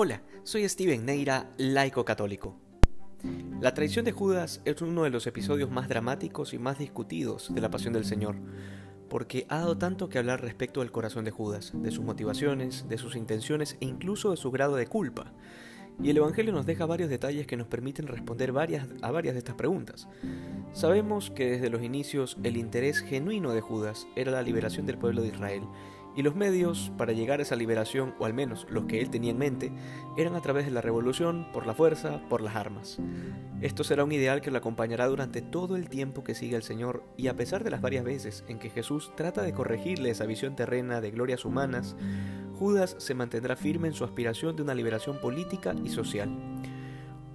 [0.00, 2.54] Hola, soy Steven Neira, laico católico.
[3.60, 7.60] La traición de Judas es uno de los episodios más dramáticos y más discutidos de
[7.60, 8.36] la Pasión del Señor,
[9.08, 12.96] porque ha dado tanto que hablar respecto del corazón de Judas, de sus motivaciones, de
[12.96, 15.32] sus intenciones e incluso de su grado de culpa.
[16.00, 19.56] Y el Evangelio nos deja varios detalles que nos permiten responder a varias de estas
[19.56, 20.06] preguntas.
[20.72, 25.22] Sabemos que desde los inicios el interés genuino de Judas era la liberación del pueblo
[25.22, 25.64] de Israel,
[26.18, 29.30] y los medios para llegar a esa liberación, o al menos los que él tenía
[29.30, 29.72] en mente,
[30.16, 32.98] eran a través de la revolución, por la fuerza, por las armas.
[33.60, 37.04] Esto será un ideal que lo acompañará durante todo el tiempo que siga el Señor,
[37.16, 40.56] y a pesar de las varias veces en que Jesús trata de corregirle esa visión
[40.56, 41.94] terrena de glorias humanas,
[42.58, 46.30] Judas se mantendrá firme en su aspiración de una liberación política y social.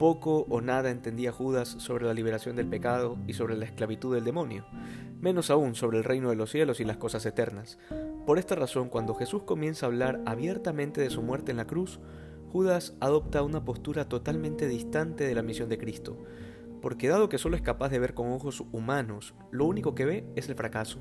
[0.00, 4.24] Poco o nada entendía Judas sobre la liberación del pecado y sobre la esclavitud del
[4.24, 4.64] demonio,
[5.20, 7.78] menos aún sobre el reino de los cielos y las cosas eternas.
[8.24, 12.00] Por esta razón, cuando Jesús comienza a hablar abiertamente de su muerte en la cruz,
[12.50, 16.16] Judas adopta una postura totalmente distante de la misión de Cristo,
[16.80, 20.24] porque dado que solo es capaz de ver con ojos humanos, lo único que ve
[20.34, 21.00] es el fracaso.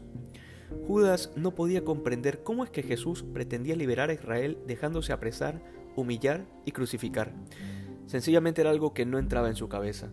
[0.90, 5.64] Judas no podía comprender cómo es que Jesús pretendía liberar a Israel dejándose apresar,
[5.96, 7.34] humillar y crucificar.
[8.10, 10.10] Sencillamente era algo que no entraba en su cabeza.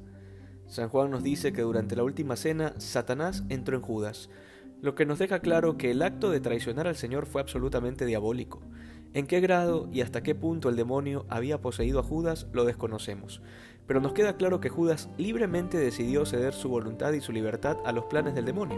[0.67, 4.29] San Juan nos dice que durante la última cena Satanás entró en Judas,
[4.83, 8.61] lo que nos deja claro que el acto de traicionar al Señor fue absolutamente diabólico.
[9.15, 13.41] En qué grado y hasta qué punto el demonio había poseído a Judas lo desconocemos,
[13.87, 17.93] pero nos queda claro que Judas libremente decidió ceder su voluntad y su libertad a
[17.93, 18.77] los planes del demonio,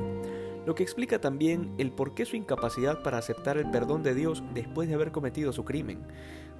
[0.69, 4.44] lo que explica también el por qué su incapacidad para aceptar el perdón de Dios
[4.52, 6.00] después de haber cometido su crimen,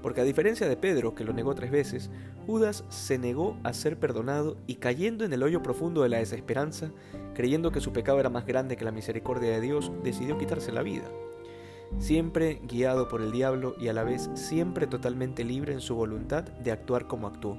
[0.01, 2.09] porque a diferencia de Pedro, que lo negó tres veces,
[2.47, 6.91] Judas se negó a ser perdonado y cayendo en el hoyo profundo de la desesperanza,
[7.35, 10.83] creyendo que su pecado era más grande que la misericordia de Dios, decidió quitarse la
[10.83, 11.05] vida.
[11.99, 16.45] Siempre guiado por el diablo y a la vez siempre totalmente libre en su voluntad
[16.45, 17.59] de actuar como actuó.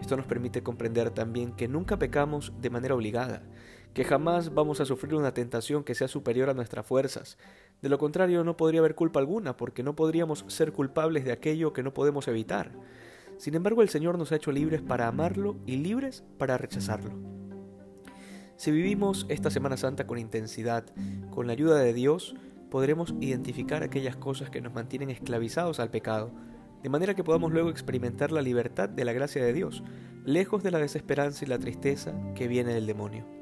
[0.00, 3.42] Esto nos permite comprender también que nunca pecamos de manera obligada,
[3.94, 7.36] que jamás vamos a sufrir una tentación que sea superior a nuestras fuerzas.
[7.82, 11.72] De lo contrario, no podría haber culpa alguna, porque no podríamos ser culpables de aquello
[11.72, 12.72] que no podemos evitar.
[13.36, 17.12] Sin embargo, el Señor nos ha hecho libres para amarlo y libres para rechazarlo.
[18.56, 20.84] Si vivimos esta Semana Santa con intensidad,
[21.30, 22.36] con la ayuda de Dios,
[22.70, 26.30] podremos identificar aquellas cosas que nos mantienen esclavizados al pecado,
[26.82, 29.82] de manera que podamos luego experimentar la libertad de la gracia de Dios,
[30.24, 33.41] lejos de la desesperanza y la tristeza que viene del demonio.